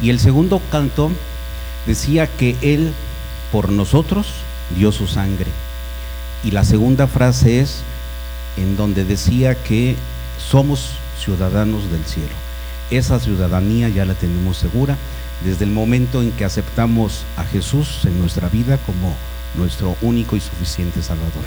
Y 0.00 0.10
el 0.10 0.18
segundo 0.18 0.60
canto 0.70 1.10
decía 1.86 2.26
que 2.26 2.56
Él 2.62 2.92
por 3.50 3.70
nosotros 3.70 4.28
dio 4.76 4.92
su 4.92 5.06
sangre. 5.06 5.50
Y 6.44 6.50
la 6.50 6.64
segunda 6.64 7.06
frase 7.06 7.60
es 7.60 7.82
en 8.56 8.76
donde 8.76 9.04
decía 9.04 9.54
que 9.54 9.96
somos 10.38 10.90
ciudadanos 11.18 11.90
del 11.90 12.04
cielo. 12.04 12.34
Esa 12.90 13.20
ciudadanía 13.20 13.88
ya 13.88 14.04
la 14.04 14.14
tenemos 14.14 14.56
segura 14.56 14.96
desde 15.44 15.64
el 15.64 15.70
momento 15.70 16.22
en 16.22 16.32
que 16.32 16.44
aceptamos 16.44 17.24
a 17.36 17.44
Jesús 17.44 18.00
en 18.04 18.18
nuestra 18.20 18.48
vida 18.48 18.78
como 18.78 19.14
nuestro 19.54 19.96
único 20.02 20.36
y 20.36 20.40
suficiente 20.40 21.02
Salvador. 21.02 21.44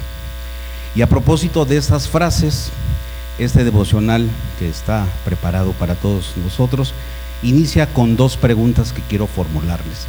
Y 0.94 1.02
a 1.02 1.08
propósito 1.08 1.64
de 1.64 1.76
estas 1.76 2.08
frases, 2.08 2.70
este 3.38 3.64
devocional 3.64 4.28
que 4.58 4.68
está 4.68 5.06
preparado 5.24 5.72
para 5.72 5.94
todos 5.94 6.32
nosotros 6.42 6.94
inicia 7.42 7.86
con 7.86 8.16
dos 8.16 8.36
preguntas 8.36 8.92
que 8.92 9.02
quiero 9.02 9.26
formularles. 9.26 10.06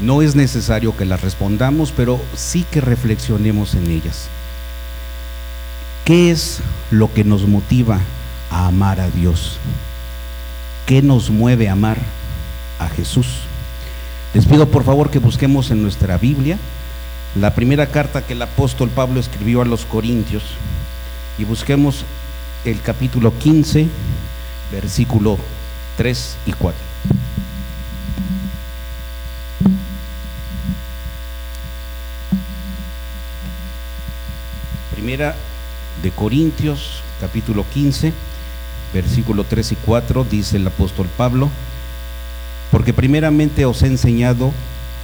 No 0.00 0.22
es 0.22 0.34
necesario 0.34 0.96
que 0.96 1.04
las 1.04 1.20
respondamos, 1.20 1.92
pero 1.94 2.20
sí 2.34 2.64
que 2.70 2.80
reflexionemos 2.80 3.74
en 3.74 3.90
ellas. 3.90 4.28
¿Qué 6.04 6.30
es 6.30 6.60
lo 6.90 7.12
que 7.12 7.24
nos 7.24 7.46
motiva 7.46 8.00
a 8.50 8.66
amar 8.66 9.00
a 9.00 9.10
Dios? 9.10 9.58
¿Qué 10.86 11.02
nos 11.02 11.30
mueve 11.30 11.68
a 11.68 11.72
amar 11.72 11.98
a 12.78 12.88
Jesús? 12.88 13.26
Les 14.32 14.46
pido 14.46 14.68
por 14.68 14.84
favor 14.84 15.10
que 15.10 15.18
busquemos 15.18 15.70
en 15.70 15.82
nuestra 15.82 16.16
Biblia 16.16 16.56
la 17.36 17.54
primera 17.54 17.86
carta 17.86 18.22
que 18.22 18.32
el 18.32 18.42
apóstol 18.42 18.88
Pablo 18.88 19.20
escribió 19.20 19.62
a 19.62 19.64
los 19.64 19.84
Corintios 19.84 20.42
y 21.38 21.44
busquemos 21.44 22.04
el 22.64 22.80
capítulo 22.80 23.36
15, 23.38 23.86
versículo 24.72 25.38
3 26.00 26.36
y 26.46 26.52
4. 26.52 26.80
Primera 34.94 35.36
de 36.02 36.10
Corintios, 36.12 37.02
capítulo 37.20 37.66
15, 37.74 38.14
versículo 38.94 39.44
3 39.44 39.72
y 39.72 39.76
4, 39.76 40.24
dice 40.24 40.56
el 40.56 40.66
apóstol 40.66 41.06
Pablo, 41.18 41.50
porque 42.70 42.94
primeramente 42.94 43.66
os 43.66 43.82
he 43.82 43.86
enseñado 43.86 44.54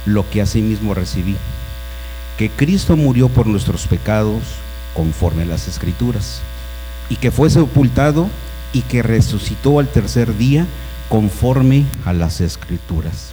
lo 0.07 0.27
que 0.27 0.41
asimismo 0.41 0.95
recibí, 0.95 1.35
que 2.39 2.49
Cristo 2.49 2.97
murió 2.97 3.29
por 3.29 3.45
nuestros 3.45 3.85
pecados 3.85 4.41
conforme 4.95 5.43
a 5.43 5.45
las 5.45 5.67
escrituras, 5.67 6.39
y 7.07 7.17
que 7.17 7.29
fue 7.29 7.51
sepultado 7.51 8.31
y 8.73 8.81
que 8.81 9.03
resucitó 9.03 9.77
al 9.77 9.89
tercer 9.89 10.35
día 10.35 10.65
conforme 11.09 11.85
a 12.05 12.13
las 12.13 12.41
escrituras. 12.41 13.31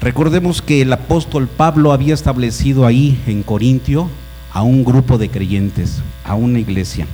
Recordemos 0.00 0.62
que 0.62 0.82
el 0.82 0.92
apóstol 0.92 1.48
Pablo 1.48 1.92
había 1.92 2.14
establecido 2.14 2.86
ahí 2.86 3.22
en 3.26 3.42
Corintio 3.42 4.10
a 4.52 4.62
un 4.62 4.84
grupo 4.84 5.16
de 5.16 5.30
creyentes, 5.30 6.02
a 6.24 6.34
una 6.34 6.58
iglesia. 6.58 7.06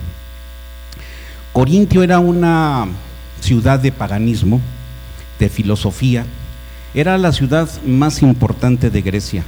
Corintio 1.52 2.02
era 2.02 2.19
una 2.19 2.86
ciudad 3.41 3.78
de 3.78 3.92
paganismo, 3.92 4.61
de 5.39 5.48
filosofía, 5.48 6.24
era 6.94 7.19
la 7.19 7.33
ciudad 7.33 7.69
más 7.84 8.22
importante 8.22 8.91
de 8.91 9.02
Grecia. 9.02 9.44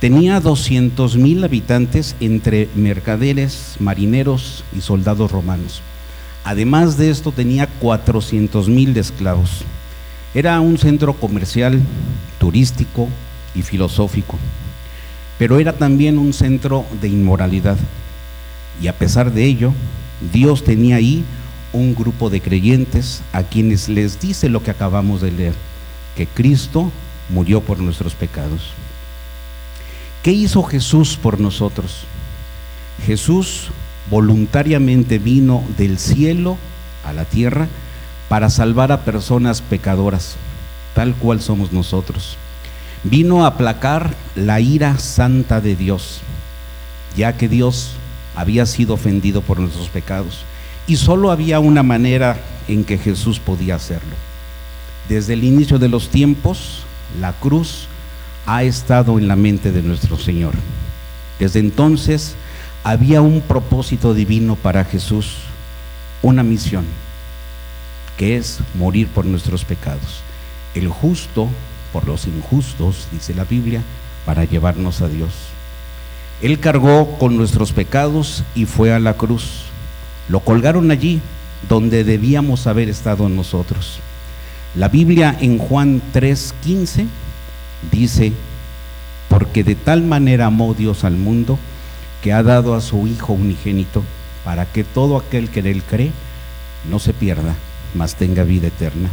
Tenía 0.00 0.40
200 0.40 1.16
mil 1.16 1.44
habitantes 1.44 2.16
entre 2.20 2.68
mercaderes, 2.74 3.76
marineros 3.78 4.64
y 4.76 4.80
soldados 4.80 5.30
romanos. 5.30 5.82
Además 6.44 6.96
de 6.96 7.10
esto 7.10 7.32
tenía 7.32 7.66
400 7.66 8.68
mil 8.68 8.96
esclavos. 8.96 9.64
Era 10.34 10.60
un 10.60 10.78
centro 10.78 11.14
comercial, 11.14 11.80
turístico 12.38 13.08
y 13.54 13.62
filosófico 13.62 14.38
pero 15.42 15.58
era 15.58 15.72
también 15.72 16.18
un 16.18 16.32
centro 16.32 16.86
de 17.00 17.08
inmoralidad. 17.08 17.76
Y 18.80 18.86
a 18.86 18.96
pesar 18.96 19.32
de 19.32 19.44
ello, 19.44 19.72
Dios 20.32 20.62
tenía 20.62 20.94
ahí 20.94 21.24
un 21.72 21.96
grupo 21.96 22.30
de 22.30 22.40
creyentes 22.40 23.22
a 23.32 23.42
quienes 23.42 23.88
les 23.88 24.20
dice 24.20 24.48
lo 24.48 24.62
que 24.62 24.70
acabamos 24.70 25.20
de 25.20 25.32
leer, 25.32 25.54
que 26.16 26.28
Cristo 26.28 26.92
murió 27.28 27.60
por 27.60 27.80
nuestros 27.80 28.14
pecados. 28.14 28.70
¿Qué 30.22 30.30
hizo 30.30 30.62
Jesús 30.62 31.18
por 31.20 31.40
nosotros? 31.40 32.04
Jesús 33.04 33.70
voluntariamente 34.10 35.18
vino 35.18 35.62
del 35.78 35.98
cielo 35.98 36.56
a 37.04 37.12
la 37.12 37.24
tierra 37.24 37.68
para 38.28 38.50
salvar 38.50 38.92
a 38.92 39.04
personas 39.04 39.62
pecadoras, 39.62 40.36
tal 40.94 41.14
cual 41.14 41.40
somos 41.40 41.72
nosotros 41.72 42.36
vino 43.04 43.44
a 43.44 43.48
aplacar 43.48 44.14
la 44.34 44.60
ira 44.60 44.98
santa 44.98 45.60
de 45.60 45.76
Dios, 45.76 46.20
ya 47.16 47.36
que 47.36 47.48
Dios 47.48 47.92
había 48.36 48.66
sido 48.66 48.94
ofendido 48.94 49.42
por 49.42 49.58
nuestros 49.58 49.88
pecados. 49.88 50.44
Y 50.86 50.96
solo 50.96 51.30
había 51.30 51.60
una 51.60 51.82
manera 51.82 52.40
en 52.68 52.84
que 52.84 52.98
Jesús 52.98 53.38
podía 53.38 53.76
hacerlo. 53.76 54.14
Desde 55.08 55.34
el 55.34 55.44
inicio 55.44 55.78
de 55.78 55.88
los 55.88 56.08
tiempos, 56.08 56.84
la 57.20 57.32
cruz 57.32 57.86
ha 58.46 58.62
estado 58.62 59.18
en 59.18 59.28
la 59.28 59.36
mente 59.36 59.72
de 59.72 59.82
nuestro 59.82 60.18
Señor. 60.18 60.54
Desde 61.38 61.60
entonces 61.60 62.34
había 62.84 63.20
un 63.20 63.40
propósito 63.40 64.12
divino 64.12 64.56
para 64.56 64.84
Jesús, 64.84 65.36
una 66.20 66.42
misión, 66.42 66.84
que 68.16 68.36
es 68.36 68.58
morir 68.74 69.08
por 69.08 69.24
nuestros 69.24 69.64
pecados. 69.64 70.20
El 70.74 70.88
justo 70.88 71.48
por 71.92 72.06
los 72.06 72.26
injustos, 72.26 73.06
dice 73.12 73.34
la 73.34 73.44
Biblia, 73.44 73.82
para 74.24 74.44
llevarnos 74.44 75.00
a 75.00 75.08
Dios. 75.08 75.30
Él 76.40 76.58
cargó 76.58 77.18
con 77.18 77.36
nuestros 77.36 77.72
pecados 77.72 78.42
y 78.54 78.64
fue 78.64 78.92
a 78.92 78.98
la 78.98 79.14
cruz. 79.14 79.64
Lo 80.28 80.40
colgaron 80.40 80.90
allí 80.90 81.20
donde 81.68 82.02
debíamos 82.02 82.66
haber 82.66 82.88
estado 82.88 83.28
nosotros. 83.28 84.00
La 84.74 84.88
Biblia 84.88 85.36
en 85.40 85.58
Juan 85.58 86.02
3:15 86.12 87.06
dice, 87.92 88.32
porque 89.28 89.62
de 89.62 89.74
tal 89.74 90.02
manera 90.02 90.46
amó 90.46 90.74
Dios 90.74 91.04
al 91.04 91.16
mundo 91.16 91.58
que 92.22 92.32
ha 92.32 92.42
dado 92.42 92.74
a 92.74 92.80
su 92.80 93.06
Hijo 93.06 93.32
unigénito 93.32 94.02
para 94.44 94.64
que 94.64 94.84
todo 94.84 95.16
aquel 95.16 95.50
que 95.50 95.60
en 95.60 95.66
él 95.66 95.82
cree 95.82 96.12
no 96.88 96.98
se 96.98 97.12
pierda, 97.12 97.54
mas 97.94 98.14
tenga 98.14 98.44
vida 98.44 98.68
eterna. 98.68 99.08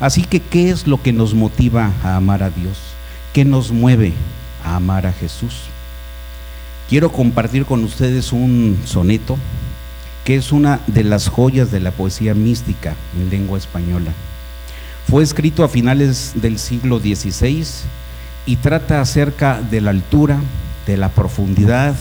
Así 0.00 0.22
que, 0.22 0.40
¿qué 0.40 0.70
es 0.70 0.86
lo 0.86 1.02
que 1.02 1.12
nos 1.12 1.34
motiva 1.34 1.92
a 2.02 2.16
amar 2.16 2.42
a 2.42 2.50
Dios? 2.50 2.78
¿Qué 3.32 3.44
nos 3.44 3.72
mueve 3.72 4.12
a 4.64 4.76
amar 4.76 5.06
a 5.06 5.12
Jesús? 5.12 5.62
Quiero 6.88 7.10
compartir 7.10 7.64
con 7.64 7.82
ustedes 7.84 8.32
un 8.32 8.80
soneto 8.84 9.38
que 10.24 10.36
es 10.36 10.52
una 10.52 10.80
de 10.86 11.04
las 11.04 11.28
joyas 11.28 11.70
de 11.70 11.80
la 11.80 11.90
poesía 11.90 12.34
mística 12.34 12.94
en 13.18 13.30
lengua 13.30 13.58
española. 13.58 14.12
Fue 15.08 15.22
escrito 15.22 15.64
a 15.64 15.68
finales 15.68 16.32
del 16.34 16.58
siglo 16.58 16.98
XVI 16.98 17.66
y 18.46 18.56
trata 18.56 19.00
acerca 19.00 19.60
de 19.60 19.82
la 19.82 19.90
altura, 19.90 20.40
de 20.86 20.96
la 20.96 21.08
profundidad, 21.08 21.94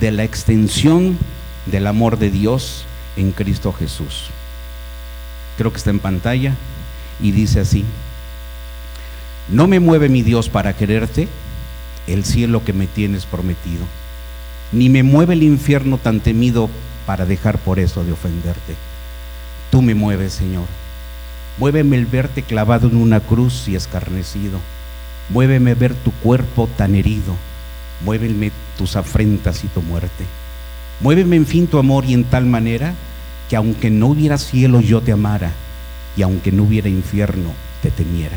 de 0.00 0.10
la 0.10 0.24
extensión 0.24 1.18
del 1.66 1.86
amor 1.86 2.18
de 2.18 2.30
Dios 2.30 2.84
en 3.16 3.32
Cristo 3.32 3.72
Jesús. 3.72 4.28
Creo 5.56 5.72
que 5.72 5.78
está 5.78 5.90
en 5.90 6.00
pantalla 6.00 6.54
y 7.20 7.32
dice 7.32 7.60
así, 7.60 7.84
no 9.48 9.66
me 9.66 9.80
mueve 9.80 10.08
mi 10.08 10.22
Dios 10.22 10.48
para 10.48 10.76
quererte 10.76 11.28
el 12.06 12.24
cielo 12.24 12.64
que 12.64 12.72
me 12.72 12.86
tienes 12.86 13.26
prometido, 13.26 13.84
ni 14.72 14.88
me 14.88 15.02
mueve 15.02 15.34
el 15.34 15.42
infierno 15.42 15.98
tan 15.98 16.20
temido 16.20 16.68
para 17.06 17.24
dejar 17.24 17.58
por 17.58 17.78
eso 17.78 18.04
de 18.04 18.12
ofenderte. 18.12 18.74
Tú 19.70 19.82
me 19.82 19.94
mueves, 19.94 20.32
Señor. 20.32 20.66
Muéveme 21.58 21.96
el 21.96 22.06
verte 22.06 22.42
clavado 22.42 22.88
en 22.88 22.96
una 22.96 23.20
cruz 23.20 23.66
y 23.68 23.76
escarnecido. 23.76 24.58
Muéveme 25.30 25.74
ver 25.74 25.94
tu 25.94 26.12
cuerpo 26.12 26.68
tan 26.76 26.94
herido. 26.94 27.34
Muéveme 28.04 28.52
tus 28.76 28.96
afrentas 28.96 29.64
y 29.64 29.68
tu 29.68 29.82
muerte. 29.82 30.24
Muéveme 31.00 31.36
en 31.36 31.46
fin 31.46 31.66
tu 31.66 31.78
amor 31.78 32.04
y 32.04 32.14
en 32.14 32.24
tal 32.24 32.46
manera 32.46 32.94
que 33.48 33.56
aunque 33.56 33.90
no 33.90 34.08
hubiera 34.08 34.38
cielo 34.38 34.80
yo 34.80 35.00
te 35.00 35.12
amara 35.12 35.52
y 36.16 36.22
aunque 36.22 36.52
no 36.52 36.64
hubiera 36.64 36.88
infierno, 36.88 37.50
te 37.82 37.90
temiera. 37.90 38.36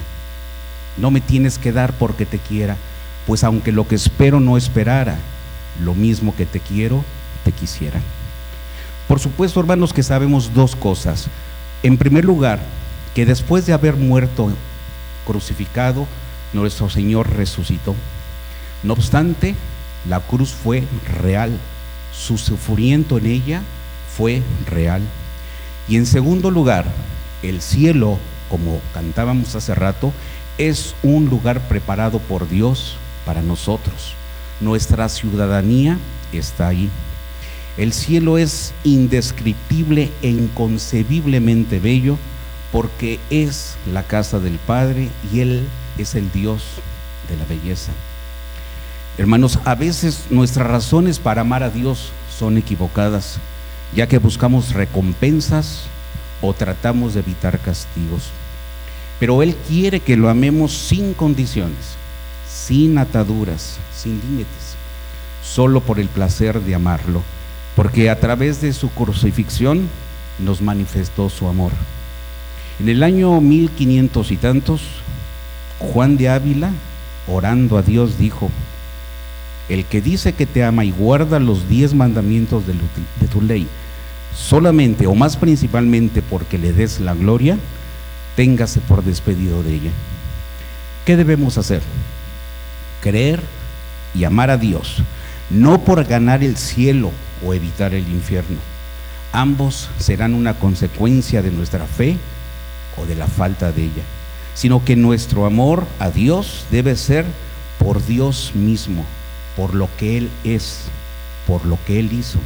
No 0.98 1.12
me 1.12 1.22
tienes 1.22 1.58
que 1.58 1.72
dar 1.72 1.94
porque 1.94 2.26
te 2.26 2.38
quiera, 2.38 2.76
pues 3.26 3.44
aunque 3.44 3.72
lo 3.72 3.88
que 3.88 3.96
espero 3.96 4.40
no 4.40 4.58
esperara, 4.58 5.18
lo 5.84 5.96
mismo 5.96 6.36
que 6.36 6.46
te 6.46 6.60
quiero, 6.60 7.04
te 7.46 7.52
quisiera. 7.52 8.02
Por 9.08 9.20
supuesto, 9.20 9.60
hermanos, 9.60 9.94
que 9.94 10.04
sabemos 10.04 10.54
dos 10.54 10.76
cosas. 10.76 11.28
En 11.82 11.98
primer 11.98 12.26
lugar, 12.26 12.60
que 13.16 13.26
después 13.26 13.66
de 13.66 13.74
haber 13.74 13.96
muerto 13.96 14.52
crucificado, 15.26 16.06
nuestro 16.54 16.90
Señor 16.90 17.34
resucitó. 17.36 17.96
No 18.84 18.94
obstante, 18.94 19.56
la 20.08 20.20
cruz 20.20 20.52
fue 20.52 20.84
real, 21.22 21.58
su 22.14 22.38
sufrimiento 22.38 23.18
en 23.18 23.26
ella 23.26 23.62
fue 24.16 24.42
real. 24.68 25.02
Y 25.88 25.98
en 25.98 26.06
segundo 26.06 26.52
lugar, 26.52 26.86
el 27.42 27.62
cielo 27.62 28.20
como 28.50 28.82
cantábamos 28.94 29.56
hace 29.56 29.76
rato, 29.76 30.12
es 30.58 30.96
un 31.04 31.30
lugar 31.30 31.62
preparado 31.70 32.20
por 32.20 32.50
Dios 32.50 32.98
para 33.26 33.42
nosotros. 33.42 34.14
Nuestra 34.60 35.08
ciudadanía 35.08 35.98
está 36.34 36.68
ahí. 36.68 36.90
El 37.78 37.94
cielo 37.94 38.38
es 38.38 38.74
indescriptible 38.84 40.12
e 40.22 40.30
inconcebiblemente 40.30 41.80
bello 41.80 42.18
porque 42.74 43.20
es 43.30 43.78
la 43.92 44.04
casa 44.04 44.40
del 44.40 44.58
Padre 44.58 45.10
y 45.32 45.40
Él 45.40 45.68
es 45.98 46.16
el 46.16 46.30
Dios 46.32 46.64
de 47.30 47.38
la 47.38 47.46
belleza. 47.46 47.94
Hermanos, 49.20 49.60
a 49.66 49.76
veces 49.76 50.28
nuestras 50.30 50.66
razones 50.66 51.20
para 51.20 51.42
amar 51.42 51.62
a 51.62 51.70
Dios 51.70 52.14
son 52.38 52.58
equivocadas, 52.58 53.38
ya 53.94 54.08
que 54.08 54.18
buscamos 54.18 54.74
recompensas 54.74 55.82
o 56.42 56.54
tratamos 56.54 57.16
de 57.16 57.20
evitar 57.20 57.60
castigos. 57.60 58.30
Pero 59.20 59.44
Él 59.44 59.58
quiere 59.68 60.00
que 60.00 60.16
lo 60.16 60.30
amemos 60.30 60.72
sin 60.72 61.14
condiciones, 61.14 61.98
sin 62.50 62.98
ataduras, 62.98 63.76
sin 63.94 64.22
límites, 64.22 64.78
solo 65.44 65.82
por 65.82 66.00
el 66.00 66.08
placer 66.08 66.62
de 66.62 66.76
amarlo, 66.76 67.22
porque 67.76 68.10
a 68.10 68.22
través 68.22 68.62
de 68.62 68.72
su 68.72 68.90
crucifixión 68.90 69.90
nos 70.40 70.62
manifestó 70.62 71.30
su 71.30 71.50
amor. 71.50 71.74
En 72.80 72.88
el 72.88 73.04
año 73.04 73.42
1500 73.42 74.32
y 74.32 74.38
tantos, 74.38 74.82
Juan 75.78 76.16
de 76.16 76.30
Ávila, 76.30 76.72
orando 77.28 77.78
a 77.78 77.82
Dios, 77.82 78.18
dijo, 78.18 78.50
el 79.70 79.86
que 79.86 80.02
dice 80.02 80.34
que 80.34 80.46
te 80.46 80.64
ama 80.64 80.84
y 80.84 80.92
guarda 80.92 81.40
los 81.40 81.70
diez 81.70 81.94
mandamientos 81.94 82.64
de, 82.66 82.74
tu 83.28 83.42
ley, 83.42 83.68
solamente 84.36 85.06
o 85.08 85.14
más 85.14 85.38
principalmente 85.38 86.22
porque 86.22 86.58
le 86.58 86.74
des 86.74 87.00
la 87.00 87.14
gloria, 87.14 87.58
téngase 88.36 88.82
por 88.82 89.04
despedido 89.04 89.62
de 89.64 89.76
ella. 89.76 89.92
¿Qué 91.06 91.16
debemos 91.16 91.58
hacer? 91.58 91.82
Creer 93.02 93.42
y 94.16 94.24
amar 94.24 94.50
a 94.50 94.58
Dios, 94.58 95.04
no 95.50 95.84
por 95.84 96.04
ganar 96.04 96.44
el 96.44 96.58
cielo 96.58 97.12
o 97.46 97.54
evitar 97.54 97.94
el 97.94 98.08
infierno. 98.10 98.58
Ambos 99.32 99.90
serán 100.00 100.34
una 100.34 100.56
consecuencia 100.56 101.44
de 101.44 101.52
nuestra 101.52 101.86
fe 101.86 102.18
o 102.98 103.06
de 103.06 103.16
la 103.16 103.28
falta 103.28 103.72
de 103.72 103.84
ella, 103.84 104.04
sino 104.56 104.84
que 104.84 104.96
nuestro 104.96 105.46
amor 105.46 105.86
a 106.00 106.10
Dios 106.10 106.66
debe 106.72 106.96
ser 106.96 107.26
por 107.78 108.04
Dios 108.06 108.52
mismo, 108.56 109.06
por 109.56 109.74
lo 109.74 109.90
que 109.98 110.18
Él 110.18 110.30
es, 110.44 110.86
por 111.48 111.66
lo 111.66 111.78
que 111.86 112.00
Él 112.00 112.14
hizo. 112.14 112.40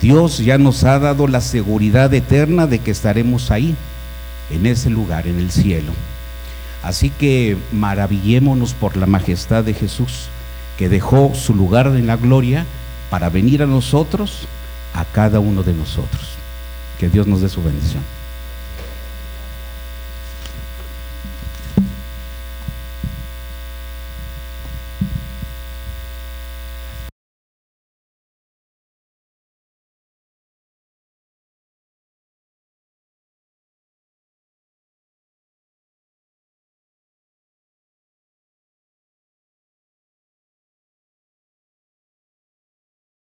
Dios 0.00 0.38
ya 0.38 0.58
nos 0.58 0.84
ha 0.84 0.98
dado 0.98 1.26
la 1.26 1.40
seguridad 1.40 2.12
eterna 2.12 2.66
de 2.66 2.78
que 2.78 2.90
estaremos 2.90 3.50
ahí, 3.50 3.74
en 4.50 4.66
ese 4.66 4.90
lugar, 4.90 5.26
en 5.26 5.38
el 5.38 5.50
cielo. 5.50 5.92
Así 6.82 7.10
que 7.10 7.56
maravillémonos 7.72 8.74
por 8.74 8.96
la 8.96 9.06
majestad 9.06 9.64
de 9.64 9.74
Jesús, 9.74 10.28
que 10.76 10.88
dejó 10.88 11.34
su 11.34 11.54
lugar 11.54 11.86
en 11.88 12.06
la 12.06 12.16
gloria 12.16 12.64
para 13.10 13.30
venir 13.30 13.62
a 13.62 13.66
nosotros, 13.66 14.46
a 14.94 15.04
cada 15.04 15.40
uno 15.40 15.62
de 15.62 15.72
nosotros. 15.72 16.28
Que 17.00 17.08
Dios 17.08 17.26
nos 17.26 17.40
dé 17.40 17.48
su 17.48 17.62
bendición. 17.62 18.02